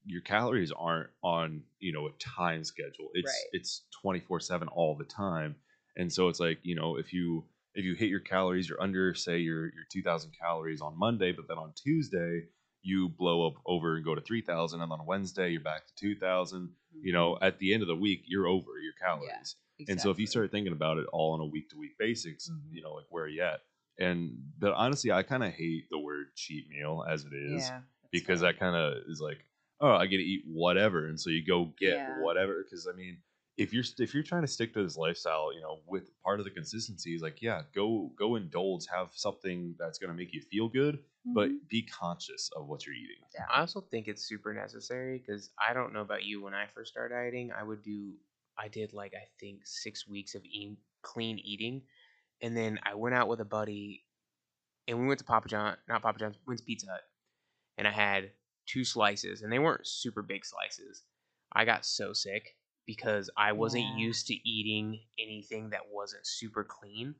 [0.07, 3.09] your calories aren't on you know a time schedule.
[3.13, 3.49] It's Right.
[3.51, 5.55] it's twenty four seven all the time,
[5.95, 9.13] and so it's like you know if you if you hit your calories, you're under
[9.13, 12.45] say your your two thousand calories on Monday, but then on Tuesday
[12.81, 15.95] you blow up over and go to three thousand, and on Wednesday you're back to
[15.95, 16.71] two thousand.
[16.99, 19.55] You know, at the end of the week, you're over your calories.
[19.87, 22.49] And so if you start thinking about it all on a week to week basis,
[22.49, 22.73] Mhm.
[22.73, 23.61] you know, like where are you at?
[23.99, 27.81] And but honestly, I kind of hate the word cheat meal as it is yeah,
[28.11, 28.53] because fair.
[28.53, 29.45] that kind of is like,
[29.79, 32.13] oh, I get to eat whatever, and so you go get Yeah.
[32.15, 32.63] whatever.
[32.63, 33.21] Because I mean,
[33.57, 36.45] if you're if you're trying to stick to this lifestyle, you know, with part of
[36.45, 40.67] the consistency is like, yeah, go go indulge, have something that's gonna make you feel
[40.69, 41.59] good, but Mhm.
[41.67, 43.23] be conscious of what you're eating.
[43.51, 46.41] I also think it's super necessary because I don't know about you.
[46.41, 48.15] When I first started dieting, I would do,
[48.57, 51.83] I did like I think six weeks of eating clean eating,
[52.41, 54.05] and then I went out with a buddy,
[54.87, 57.01] and we went to Papa John, not Papa John's, went to Pizza Hut,
[57.77, 58.31] and I had
[58.67, 61.03] two slices, and they weren't super big slices.
[61.53, 63.91] I got so sick because I wasn't Yeah.
[63.95, 67.15] used to eating anything that wasn't super clean.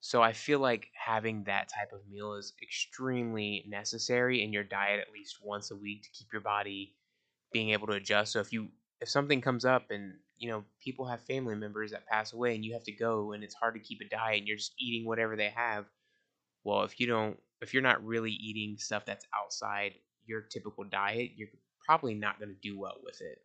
[0.00, 5.00] So I feel like having that type of meal is extremely necessary in your diet
[5.00, 6.96] at least once a week to keep your body
[7.52, 8.32] being able to adjust.
[8.32, 12.06] So if you if something comes up and you know people have family members that
[12.06, 14.48] pass away and you have to go and it's hard to keep a diet and
[14.48, 15.86] you're just eating whatever they have,
[16.64, 19.94] well if you don't if you're not really eating stuff that's outside
[20.28, 21.48] your typical diet, you're
[21.84, 23.42] probably not going to do well with it.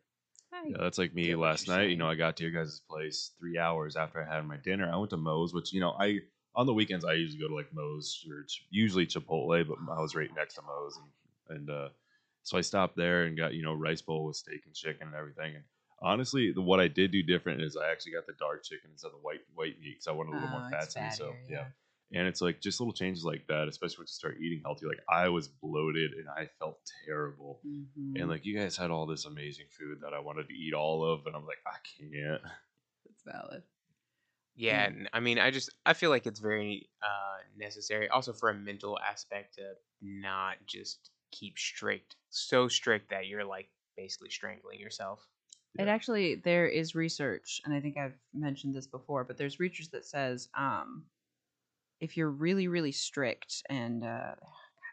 [0.66, 1.90] Yeah, that's like me last night.
[1.90, 2.08] You know.
[2.08, 4.90] I got to your guys' place three hours after I had my dinner.
[4.92, 6.20] I went to Moe's, which you know, I
[6.54, 10.00] on the weekends I usually go to like Moe's or Ch- usually Chipotle, but I
[10.00, 10.98] was right next to Moe's,
[11.48, 11.88] and, and uh,
[12.44, 15.16] so I stopped there and got you know rice bowl with steak and chicken and
[15.16, 15.56] everything.
[15.56, 15.64] And
[16.00, 19.08] honestly, the, what I did do different is I actually got the dark chicken instead
[19.08, 21.02] of the white white meat because I wanted a little Oh, more it's fats in
[21.04, 21.12] it.
[21.14, 21.56] So yeah.
[21.56, 21.64] yeah.
[22.12, 24.86] And it's like just little changes like that, especially when you start eating healthy.
[24.86, 27.60] Like I was bloated and I felt terrible.
[27.66, 28.20] Mhm.
[28.20, 31.04] And like you guys had all this amazing food that I wanted to eat all
[31.04, 32.42] of, and I'm like, I can't.
[33.04, 33.62] that's valid.
[34.56, 34.88] Yeah, Mm.
[34.88, 38.54] and I mean, I just I feel like it's very uh, necessary, also for a
[38.54, 45.26] mental aspect to not just keep strict, so strict that you're like basically strangling yourself.
[45.76, 49.90] It actually there is research, and I think I've mentioned this before, but there's research
[49.90, 51.04] that says um,
[52.00, 54.06] if you're really really strict and uh,
[54.40, 54.46] God,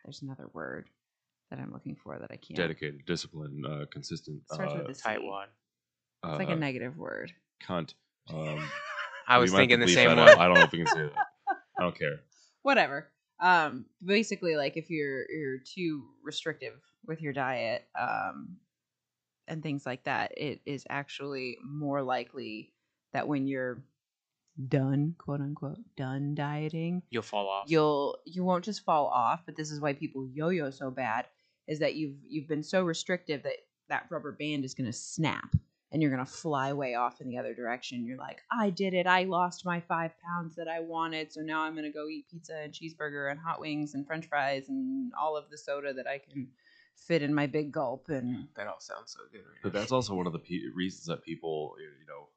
[0.06, 0.90] there's another word
[1.50, 2.56] that I'm looking for that I can't.
[2.56, 4.42] Dedicated, disciplined, uh, consistent.
[4.52, 5.02] Starts uh, with a C.
[5.06, 5.46] Tightwad.
[6.24, 7.34] It's like uh, a negative word.
[7.68, 7.94] cunt.
[8.30, 8.64] Um,
[9.28, 10.20] I was might have to thinking the same one.
[10.20, 11.14] I don't know if we can say that.
[11.78, 12.22] I don't care.
[12.64, 13.12] Whatever.
[13.42, 18.58] Um, basically, like if you're you're too restrictive with your diet, um,
[19.48, 22.72] and things like that, it is actually more likely
[23.14, 23.84] that when you're
[24.70, 27.70] done, quote unquote, done dieting, You'll fall off.
[27.70, 31.26] you'll you won't just fall off but this is why people yo-yo so bad
[31.68, 33.54] is that you've you've been so restrictive that
[33.90, 35.54] that rubber band is going to snap
[35.92, 38.94] and you're going to fly way off in the other direction you're like i did
[38.94, 42.08] it i lost my five pounds that i wanted so now i'm going to go
[42.08, 45.94] eat pizza and cheeseburger and hot wings and french fries and all of the soda
[45.94, 46.48] that i can
[46.96, 49.80] fit in my big gulp and that all sounds so good right But now.
[49.80, 52.28] that's also one of the pe- reasons that people, you know,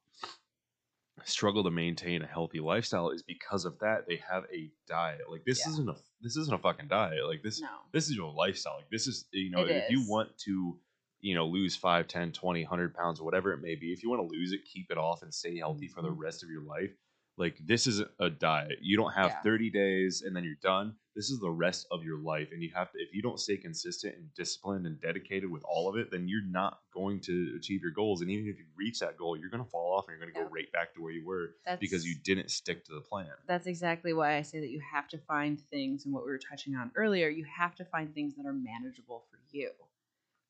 [1.23, 4.05] struggle to maintain a healthy lifestyle is because of that.
[4.07, 5.21] They have a diet.
[5.29, 5.71] Like this Yeah.
[5.73, 7.25] isn't a this isn't a fucking diet.
[7.25, 8.75] Like this no this is your lifestyle.
[8.77, 10.79] Like this is you know, It if you want to
[11.21, 14.21] you know lose 5 10 20 100 pounds whatever it may be if you want
[14.21, 15.95] to lose it keep it off and stay healthy mm-hmm.
[15.95, 16.91] for the rest of your life
[17.37, 19.41] like this is a diet you don't have Yeah.
[19.43, 22.71] 30 days and then you're done this is the rest of your life and you
[22.73, 26.11] have to if you don't stay consistent and disciplined and dedicated with all of it
[26.11, 29.37] then you're not going to achieve your goals and even if you reach that goal
[29.37, 30.45] you're going to fall off and you're going to Yeah.
[30.45, 33.27] go right back to where you were that's because you didn't stick to the plan
[33.47, 36.39] that's exactly why I say that you have to find things and what we were
[36.39, 39.71] touching on earlier, you have to find things that are manageable for you.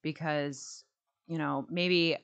[0.02, 0.84] Because,
[1.28, 2.18] you know, maybe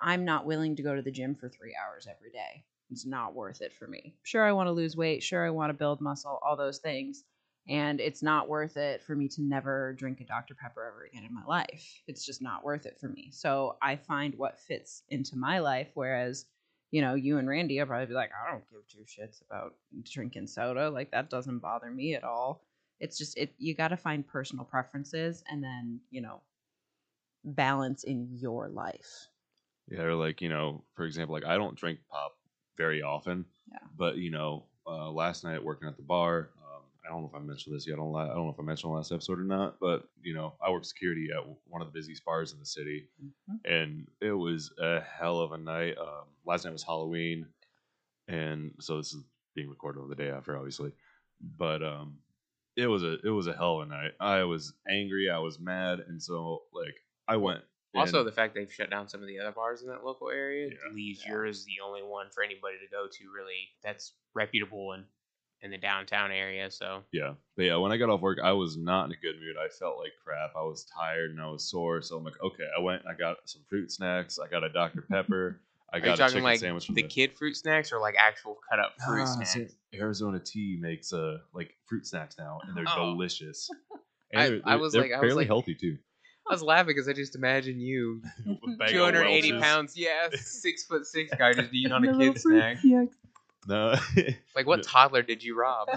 [0.00, 2.64] I'm not willing to go to the gym for 3 hours every day.
[2.90, 4.14] It's not worth it for me.
[4.22, 7.24] Sure I want to lose weight, sure I want to build muscle, all those things.
[7.68, 10.54] And it's not worth it for me to never drink a Dr.
[10.54, 12.00] Pepper ever again in my life.
[12.06, 13.30] It's just not worth it for me.
[13.32, 16.46] So I find what fits into my life whereas
[16.90, 19.74] you know, you and Randy will probably be like, I don't give two shits about
[20.04, 20.88] drinking soda.
[20.88, 22.62] Like that doesn't bother me at all.
[23.00, 26.40] It's just it you got to find personal preferences and then, you know,
[27.44, 29.28] balance in your life.
[29.88, 32.36] Yeah, or like you know, for example, like I don't drink pop
[32.76, 33.44] very often.
[33.70, 33.78] Yeah.
[33.96, 37.34] But you know, uh, last night working at the bar, um, I don't know if
[37.34, 37.94] I mentioned this yet.
[37.94, 39.78] I don't, I don't know if I mentioned last episode or not.
[39.80, 43.08] But you know, I work security at one of the busiest bars in the city,
[43.22, 43.58] Mhm.
[43.64, 45.96] and it was a hell of a night.
[45.98, 47.46] Um, last night was Halloween,
[48.28, 49.22] and so this is
[49.54, 50.92] being recorded on the day after, obviously.
[51.40, 52.18] But um,
[52.76, 54.12] it was a it was a hell of a night.
[54.20, 55.30] I was angry.
[55.30, 56.94] I was mad, and so like
[57.28, 57.62] I went.
[57.94, 60.68] Also, the fact they've shut down some of the other bars in that local area
[60.68, 60.92] Yeah.
[60.92, 61.32] leaves Yeah.
[61.32, 63.30] yours the only one for anybody to go to.
[63.34, 65.06] Really, that's reputable and
[65.62, 66.70] in the downtown area.
[66.70, 67.34] So Yeah.
[67.56, 69.56] But yeah, when I got off work, I was not in a good mood.
[69.56, 70.52] I felt like crap.
[70.54, 72.02] I was tired and I was sore.
[72.02, 74.38] So I'm like, okay, I went, I got some fruit snacks.
[74.38, 75.00] I got a Dr.
[75.10, 75.60] Pepper.
[75.92, 78.00] I are you got a talking chicken like sandwich from the kid fruit snacks or
[78.00, 79.74] like actual cut up fruit Ah, snacks?
[79.94, 83.12] Arizona Tea makes uh like fruit snacks now, and they're Oh.
[83.12, 83.70] delicious.
[84.34, 85.96] I- they're, I was they're like- I was fairly like- healthy too.
[86.48, 90.28] I was laughing because I just imagine you, With a bag of 280 pounds, yeah,
[90.34, 92.78] six foot six guy just eating on a kid snack.
[93.68, 93.96] No,
[94.54, 95.88] Like, what toddler did you rob?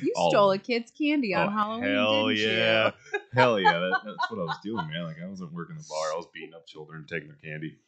[0.00, 0.28] You Oh.
[0.30, 2.90] stole a kid's candy on Oh, Halloween, Hell didn't yeah.
[3.34, 3.72] Hell yeah.
[3.72, 5.02] That, that's what I was doing, man.
[5.04, 6.12] Like, I wasn't working the bar.
[6.12, 7.78] I was beating up children and taking their candy.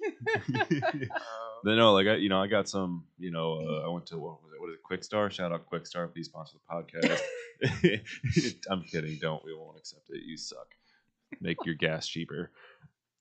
[1.14, 1.18] Uh,
[1.62, 3.04] Then no, like I, you know, I got some.
[3.18, 4.60] You know, uh, I went to what was it?
[4.60, 4.82] What is it?
[4.82, 5.30] Kwik Star.
[5.30, 6.08] Shout out Kwik Star.
[6.08, 8.60] Please sponsor the podcast.
[8.70, 9.16] I'm kidding.
[9.20, 9.44] Don't.
[9.44, 10.22] We won't accept it.
[10.24, 10.68] You suck.
[11.40, 12.50] Make your gas cheaper.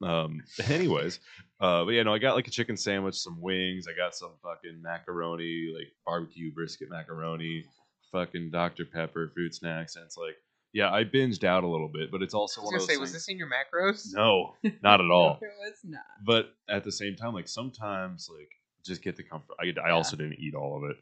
[0.01, 0.41] Um.
[0.69, 1.19] Anyways,
[1.59, 3.85] uh, but yeah, no, I got like a chicken sandwich, some wings.
[3.87, 7.65] I got some fucking macaroni, like barbecue brisket macaroni,
[8.11, 10.35] fucking Dr Pepper, fruit snacks, and it's like,
[10.71, 12.87] yeah, I binged out a little bit, but it's also I was one gonna of
[12.89, 14.05] say, those was things- this in your macros?
[14.13, 16.01] No, not at all it was not.
[16.25, 18.49] but at the same time, like sometimes, like
[18.85, 19.55] just get the comfort.
[19.59, 19.93] I, I Yeah.
[19.93, 20.95] also didn't eat all of it.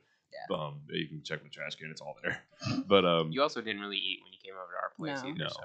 [0.50, 0.56] Yeah.
[0.58, 2.38] Um, you can check my trash can; it's all there.
[2.88, 5.30] But um, You also didn't really eat when you came over to our place No.
[5.30, 5.44] either.
[5.44, 5.50] No.
[5.50, 5.62] So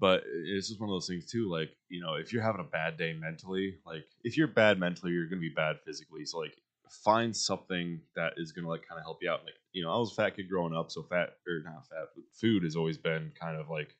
[0.00, 1.50] but it's just one of those things too.
[1.50, 5.12] Like you know, if you're having a bad day mentally, like if you're bad mentally,
[5.12, 6.24] you're gonna be bad physically.
[6.24, 6.56] So like,
[7.04, 9.44] find something that is gonna like kind of help you out.
[9.44, 12.08] Like you know, I was a fat kid growing up, so fat or not fat,
[12.32, 13.96] food has always been kind of like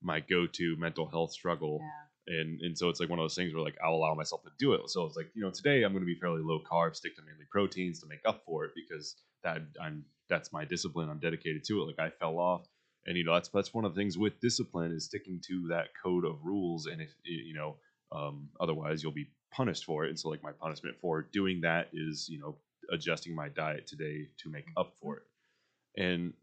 [0.00, 1.80] my go-to mental health struggle
[2.28, 2.40] Yeah.
[2.40, 4.50] and and so it's like one of those things where like I'll allow myself to
[4.58, 4.88] do it.
[4.90, 7.22] So it's like you know today I'm going to be fairly low carb, stick to
[7.22, 11.08] mainly proteins to make up for it because that I'm that's my discipline.
[11.10, 11.86] I'm dedicated to it.
[11.86, 12.66] Like I fell off,
[13.08, 15.88] and you know that's that's one of the things with discipline is sticking to that
[16.00, 16.86] code of rules.
[16.86, 17.76] And if you know
[18.12, 20.10] um, otherwise you'll be punished for it.
[20.10, 22.56] And so like my punishment for doing that is you know
[22.92, 25.22] adjusting my diet today to make up for it.
[26.00, 26.34] And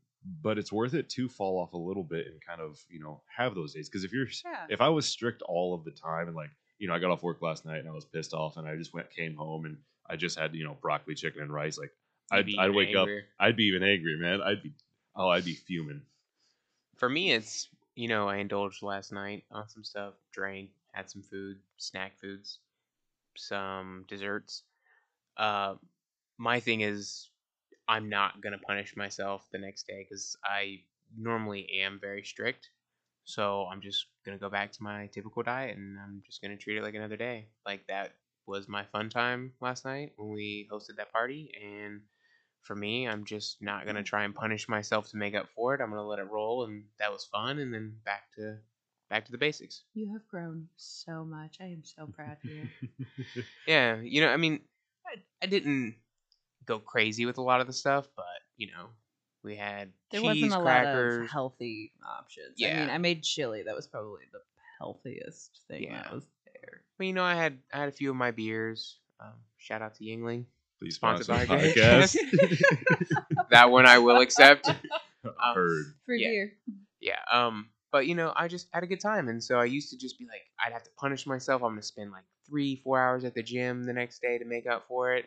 [0.42, 3.22] but it's worth it to fall off a little bit and kind of you know
[3.38, 4.66] have those days because if you're Yeah.
[4.70, 6.50] if I was strict all of the time and like
[6.80, 8.76] you know I got off work last night and I was pissed off and I
[8.76, 9.78] just went came home and
[10.10, 11.92] I just had you know broccoli chicken and rice like
[12.32, 13.08] You'd I'd, I'd wake up.
[13.40, 14.42] I'd be even angry, man.
[14.42, 14.74] I'd be.
[15.16, 16.02] Oh, I'd be fuming.
[16.96, 21.22] For me, it's you know I indulged last night on some stuff, drank, had some
[21.24, 22.60] food, snack foods,
[23.36, 24.64] some desserts.
[25.38, 25.76] Uh,
[26.38, 27.30] my thing is,
[27.88, 30.82] I'm not gonna punish myself the next day because I
[31.18, 32.70] normally am very strict.
[33.26, 36.78] So I'm just gonna go back to my typical diet and I'm just gonna treat
[36.78, 37.48] it like another day.
[37.66, 38.14] Like that
[38.48, 42.02] was my fun time last night when we hosted that party and
[42.66, 45.82] for me, I'm just not gonna try and punish myself to make up for it.
[45.82, 47.60] I'm gonna let it roll, and that was fun.
[47.60, 48.58] And then back to
[49.10, 49.84] back to the basics.
[49.94, 51.58] You have grown so much.
[51.62, 52.68] I am so proud of you.
[53.68, 54.62] Yeah, you know, I mean,
[55.08, 55.96] I, I didn't
[56.66, 58.26] go crazy with a lot of the stuff, but
[58.58, 58.88] you know,
[59.44, 61.16] we had There cheese, wasn't a crackers.
[61.18, 62.56] lot of healthy options.
[62.58, 62.70] Yeah.
[62.70, 63.64] I mean, I made chili.
[63.64, 64.40] That was probably the
[64.80, 66.02] healthiest thing Yeah.
[66.04, 66.82] that was there.
[66.98, 68.98] But you know, I had I had a few of my beers.
[69.20, 70.46] Um, shout out to Yuengling.
[70.80, 72.18] Please Sponsored sponsor by the podcast.
[73.52, 74.68] That one I will accept.
[75.54, 75.86] Heard.
[76.06, 76.30] Free Yeah.
[76.30, 76.54] beer.
[77.00, 77.20] Yeah.
[77.32, 77.70] Um.
[77.92, 80.20] But you know, I just had a good time, and so I used to just
[80.20, 81.62] be like, I'd have to punish myself.
[81.64, 84.68] I'm gonna spend like three, four hours at the gym the next day to make
[84.68, 85.26] up for it.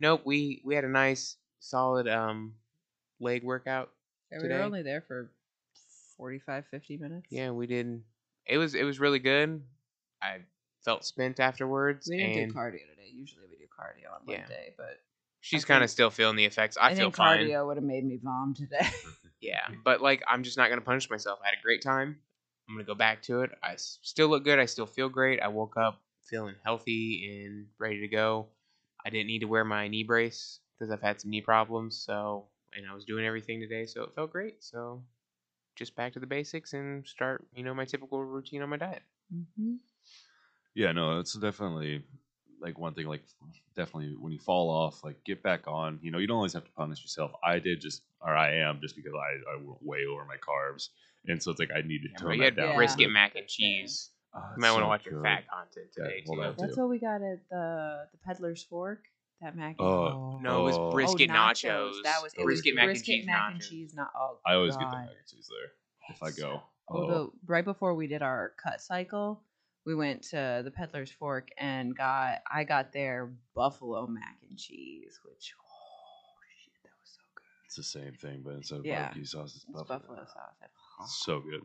[0.00, 0.22] Nope.
[0.24, 2.54] We we had a nice, solid um
[3.20, 3.90] leg workout.
[4.30, 5.30] Yeah, we were only there for
[6.18, 7.26] 45, 50 minutes.
[7.30, 8.02] Yeah, we did.
[8.46, 9.62] It was it was really good.
[10.22, 10.40] I
[10.84, 13.08] felt spent afterwards, We didn't and do cardio today.
[13.12, 14.40] Usually we do cardio on Yeah.
[14.40, 15.00] Monday, but
[15.40, 16.76] she's kind of still feeling the effects.
[16.76, 17.40] I, I, feel think fine.
[17.40, 18.88] cardio would have made me vom today.
[19.40, 21.38] Yeah, but like I'm just not gonna punish myself.
[21.42, 22.18] I had a great time.
[22.68, 23.50] I'm gonna go back to it.
[23.62, 24.58] I still look good.
[24.58, 25.40] I still feel great.
[25.40, 28.48] I woke up feeling healthy and ready to go.
[29.04, 31.96] I didn't need to wear my knee brace because I've had some knee problems.
[31.96, 34.62] So, and I was doing everything today, so it felt great.
[34.62, 35.02] So,
[35.74, 39.02] just back to the basics and start, you know, my typical routine on my diet.
[39.34, 39.76] mm-hmm.
[40.74, 42.04] Yeah, no, it's definitely
[42.60, 43.06] like one thing.
[43.06, 43.22] Like,
[43.76, 45.98] definitely when you fall off, like get back on.
[46.02, 47.32] You know, you don't always have to punish yourself.
[47.44, 50.88] I did just, or I am, just because I, I went way over my carbs,
[51.26, 52.68] and so it's like I need to Yeah, tone but you that had down.
[52.70, 52.76] Yeah.
[52.76, 54.10] brisket mac and cheese.
[54.34, 56.60] Oh, You might want to so watch your fat content Yeah, today well, too.
[56.60, 56.80] That's too.
[56.82, 59.04] what we got at the the peddler's fork.
[59.40, 60.90] That mac and Oh, No, it was Oh.
[60.92, 62.02] brisket oh, nachos.
[62.02, 63.68] That was it brisket was mac brisket and cheese mac and nachos.
[63.70, 63.94] cheese.
[63.94, 66.62] Not oh, I always get the mac and cheese there if I go.
[66.92, 69.40] Oh, the right before we did our cut cycle,
[69.86, 75.18] we went to the Peddler's Fork and got I got their buffalo mac and cheese,
[75.24, 77.44] which oh shit, that was so good.
[77.66, 79.02] it's the same thing, but instead of Yeah.
[79.04, 79.98] barbecue sauce, it's It's buffalo.
[79.98, 81.10] buffalo sauce.
[81.24, 81.62] So good.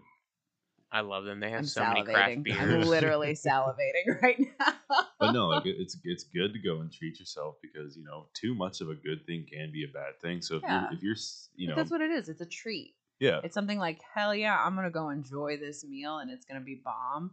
[0.92, 1.40] I love them.
[1.42, 2.60] They have I'm so many craft beers.
[2.60, 4.74] I'm literally salivating right now.
[5.20, 8.28] But no, like, it- it's it's good to go and treat yourself because you know
[8.34, 10.42] too much of a good thing can be a bad thing.
[10.42, 10.82] So if Yeah.
[10.90, 12.30] you're if you're s- you But know that's what it is.
[12.30, 12.96] It's a treat.
[13.20, 16.60] yeah It's something like hell yeah, I'm gonna go enjoy this meal and it's gonna
[16.62, 17.32] be bomb.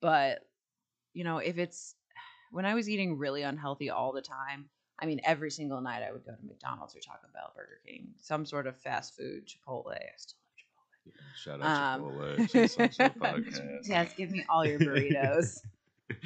[0.00, 0.40] But
[1.12, 1.94] you know, if it's
[2.52, 4.68] when I was eating really unhealthy all the time,
[5.00, 8.08] I mean, every single night I would go to McDonald's or Taco Bell, Burger King,
[8.20, 9.92] some sort of fast food, Chipotle.
[9.92, 10.36] I still
[11.36, 12.30] shout out Um, Chipotle.
[12.30, 12.78] on the podcast.
[12.78, 13.88] love Chipotle.
[13.88, 15.58] yes, give me all your burritos.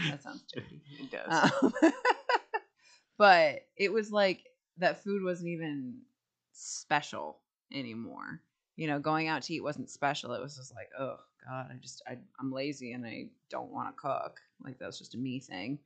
[0.09, 0.81] that sounds dirty.
[1.01, 1.51] It does.
[1.63, 1.73] Um,
[3.19, 4.45] but it was like
[4.79, 5.99] that food wasn't even
[6.53, 7.39] special
[7.73, 8.41] anymore.
[8.77, 10.33] You know, going out to eat wasn't special.
[10.33, 13.89] It was just like, oh god, I just I, I'm lazy and I don't want
[13.89, 14.41] to cook.
[14.65, 15.79] Like that's just a me thing.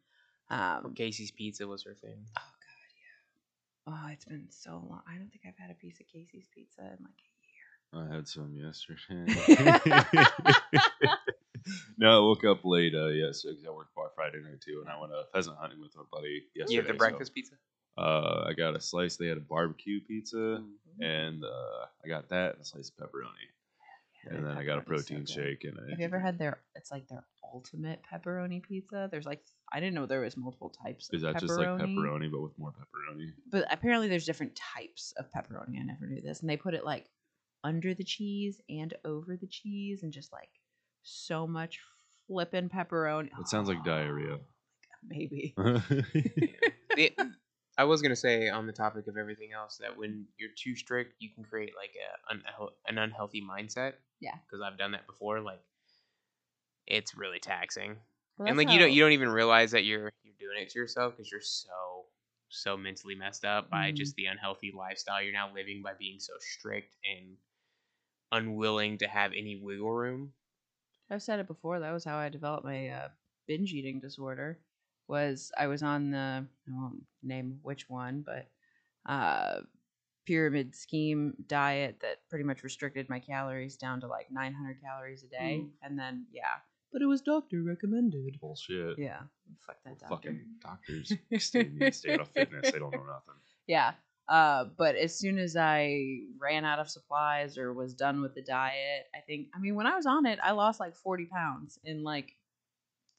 [0.51, 2.25] Um, Casey's Pizza was her thing.
[2.37, 4.09] oh god, yeah.
[4.09, 5.03] Oh, it's been so long.
[5.07, 8.11] I don't think I've had a piece of Casey's pizza in like a year.
[8.11, 8.99] I had some yesterday.
[11.99, 14.90] no, I woke up late uh, yesterday because I worked bar Friday night too, and
[14.90, 16.75] I went uh, pheasant hunting with my buddy yesterday.
[16.75, 17.55] You have the so, breakfast pizza?
[17.97, 19.16] uh, I got a slice.
[19.16, 21.03] They had a barbecue pizza, Mm-hmm.
[21.03, 23.49] and uh, I got that and a slice of pepperoni,
[24.37, 25.64] and then I got a Pepperoni's so protein shake.
[25.64, 26.61] And a Have you ever had their?
[26.75, 29.09] It's like their ultimate pepperoni pizza.
[29.11, 31.09] There's like I didn't know there was multiple types.
[31.12, 33.33] Is that just like pepperoni but with more pepperoni?
[33.51, 35.81] But apparently there's different types of pepperoni.
[35.81, 37.07] I never knew this, and they put it like
[37.64, 40.51] under the cheese and over the cheese, and just like
[41.03, 41.81] so much
[42.27, 43.31] flippin' pepperoni.
[43.41, 44.38] It sounds like oh, diarrhea.
[45.07, 45.55] Maybe.
[46.97, 47.12] The-
[47.79, 51.14] I was gonna say on the topic of everything else that when you're too strict,
[51.21, 53.95] you can create like a unheal- an unhealthy mindset.
[54.21, 54.38] Yeah.
[54.47, 55.41] Because I've done that before.
[55.41, 55.61] Like,
[56.87, 58.01] it's really taxing,
[58.39, 60.79] Well, and like you don't you don't even realize that you're you're doing it to
[60.79, 62.07] yourself because you're so
[62.49, 63.97] so mentally messed up by Mhm.
[63.97, 67.37] just the unhealthy lifestyle you're now living by being so strict and
[68.33, 70.35] unwilling to have any wiggle room.
[71.11, 71.81] I've said it before.
[71.81, 73.09] That was how I developed my uh,
[73.47, 74.59] binge eating disorder.
[75.09, 78.49] Was I was on the I won't name which one, but
[79.11, 79.61] uh,
[80.27, 85.29] pyramid scheme diet that pretty much restricted my calories down to like 900 calories a
[85.29, 85.71] day, Mm.
[85.83, 86.57] and then yeah,
[86.93, 88.39] but it was doctor recommended.
[88.41, 88.99] Bullshit.
[88.99, 89.21] Yeah,
[89.67, 90.15] fuck that doctor.
[90.29, 92.71] Fucking doctors stay, need to stay out of fitness.
[92.71, 93.35] They don't know nothing.
[93.67, 93.93] Yeah.
[94.29, 98.43] Uh, but as soon as I ran out of supplies or was done with the
[98.43, 101.79] diet, I think, I mean, when I was on it, I lost like 40 pounds
[101.83, 102.33] in like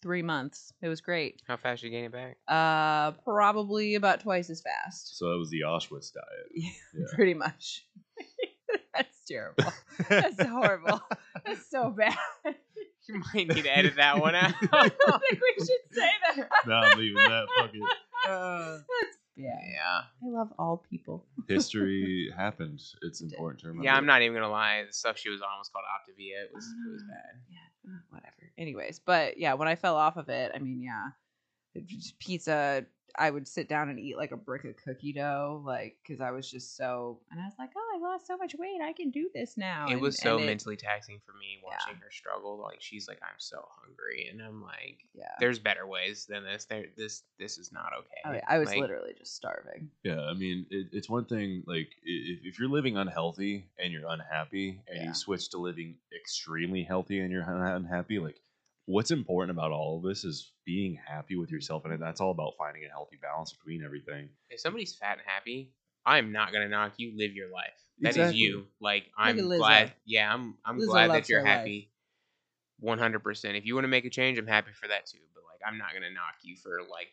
[0.01, 0.73] three months.
[0.81, 1.41] It was great.
[1.47, 2.37] How fast you gain it back?
[2.47, 5.17] Uh, probably about twice as fast.
[5.17, 6.51] So that was the Auschwitz diet.
[6.55, 7.05] Yeah.
[7.13, 7.85] Pretty much.
[8.95, 9.71] That's terrible.
[10.09, 11.01] That's horrible.
[11.45, 12.15] That's so bad.
[13.07, 14.53] You might need to edit that one out.
[14.71, 16.49] I don't think we should say that.
[16.67, 17.47] no, I'm leaving that.
[17.57, 17.81] Fuck it.
[18.27, 18.83] That's bad.
[19.37, 20.01] yeah.
[20.23, 21.25] I love all people.
[21.47, 22.81] History happened.
[23.01, 23.85] It's important to remember.
[23.85, 24.83] Yeah, I'm not even gonna lie.
[24.85, 26.43] The stuff she was on was called Optavia.
[26.43, 27.41] It was it was bad.
[27.49, 27.68] Yeah, uh,
[28.09, 28.51] whatever.
[28.57, 31.09] Anyways, but yeah, when I fell off of it, I mean, yeah,
[32.19, 32.85] pizza.
[33.17, 36.29] I would sit down and eat like a brick of cookie dough, like because I
[36.29, 37.19] was just so.
[37.31, 38.79] And I was like, oh, I lost so much weight.
[38.83, 39.87] I can do this now.
[39.89, 41.69] It and, was so and it- mentally taxing for me Yeah.
[41.71, 42.59] watching her struggle.
[42.61, 45.31] Like she's like, I'm so hungry, and I'm like, Yeah.
[45.39, 46.65] there's better ways than this.
[46.65, 48.21] There, this, this is not oh, okay.
[48.25, 49.89] Oh, yeah, I was Like, literally just starving.
[50.03, 54.07] Yeah, I mean, it, it's one thing like if, if you're living unhealthy and you're
[54.07, 55.07] unhappy, and Yeah.
[55.07, 58.39] you switch to living extremely healthy and you're un- unhappy, like
[58.89, 62.53] what's important about all of this is being happy with yourself, and that's all about
[62.57, 64.29] finding a healthy balance between everything.
[64.49, 65.71] If somebody's fat and happy,
[66.05, 67.13] I'm not gonna knock you.
[67.15, 67.73] Live your life.
[68.01, 68.39] That is Exactly.
[68.39, 68.65] you.
[68.81, 69.57] Like I'm at Lizzo.
[69.59, 69.93] glad.
[70.05, 70.55] Yeah, I'm.
[70.65, 71.57] I'm Lizzo glad that you're her life.
[71.59, 71.91] happy.
[72.79, 73.55] One hundred percent.
[73.57, 75.19] If you want to make a change, I'm happy for that too.
[75.35, 77.09] But like, I'm not gonna knock you for like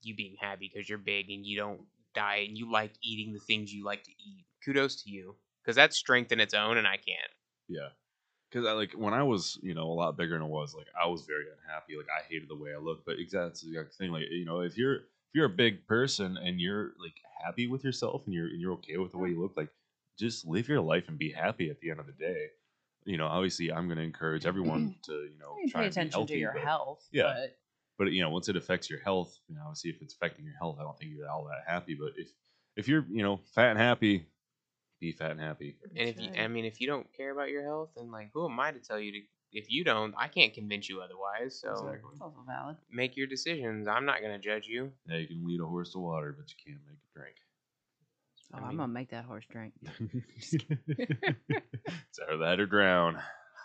[0.00, 1.80] you being happy because you're big and you don't
[2.14, 4.46] diet and you like eating the things you like to eat.
[4.64, 7.32] Kudos to you because that's strength in its own, and I can't.
[7.68, 7.88] Yeah.
[8.50, 10.86] Because I like when I was, you know, a lot bigger than I was, like
[11.00, 11.96] I was very unhappy.
[11.96, 13.04] Like I hated the way I looked.
[13.04, 14.10] But exactly the exact thing.
[14.12, 17.84] Like you know, if you're if you're a big person and you're like happy with
[17.84, 19.68] yourself and you're and you're okay with the way you look, like
[20.18, 22.46] just live your life and be happy at the end of the day.
[23.04, 26.34] You know, obviously, I'm going to encourage everyone to you know try pay attention healthy,
[26.34, 27.06] to your but, health.
[27.12, 27.34] yeah.
[27.34, 27.58] But
[27.98, 30.56] But you know, once it affects your health, you know, obviously, if it's affecting your
[30.58, 31.94] health, I don't think you're all that happy.
[31.94, 32.28] But if
[32.76, 34.26] if you're you know fat and happy,
[35.00, 35.76] be fat and happy.
[35.96, 36.42] And if That's you.
[36.42, 38.78] I mean, if you don't care about your health, then like, who am I to
[38.80, 39.20] tell you to?
[39.50, 41.58] If you don't, I can't convince you otherwise.
[41.60, 42.10] So Exactly.
[42.12, 42.76] it's also valid.
[42.92, 43.88] make your decisions.
[43.88, 44.92] I'm not gonna judge you.
[45.08, 47.34] Yeah, you can lead a horse to water, but you can't make it drink.
[48.52, 49.72] Oh, I I'm mean- gonna make that horse drink.
[50.36, 50.54] it's
[52.28, 53.18] either that or drown.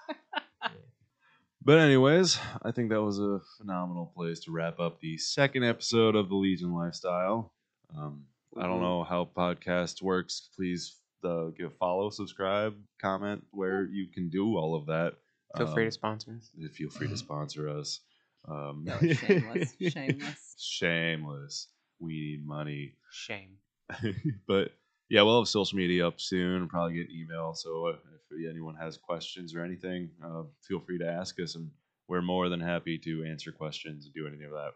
[1.65, 6.15] but anyways, I think that was a phenomenal place to wrap up the second episode
[6.15, 7.53] of the Legion Lifestyle.
[7.97, 8.25] Um,
[8.57, 10.49] I don't know how podcast works.
[10.55, 10.95] Please
[11.25, 15.15] uh, give follow, subscribe, comment where you can do all of that.
[15.57, 16.49] Feel free to Um, sponsor us.
[16.73, 17.99] Feel free to sponsor us.
[18.47, 20.55] Um, No, shameless, shameless.
[20.59, 21.67] shameless.
[21.99, 22.95] We need money.
[23.11, 23.57] Shame.
[24.47, 24.71] but
[25.09, 26.67] yeah, we'll have social media up soon.
[26.67, 27.53] Probably get email.
[27.53, 27.97] So uh,
[28.31, 31.69] if anyone has questions or anything, uh, feel free to ask us, and
[32.07, 34.71] we're more than happy to answer questions and do anything of that.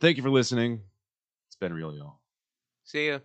[0.00, 0.80] Thank you for listening.
[1.48, 2.20] It's been real, y'all.
[2.84, 3.18] See ya.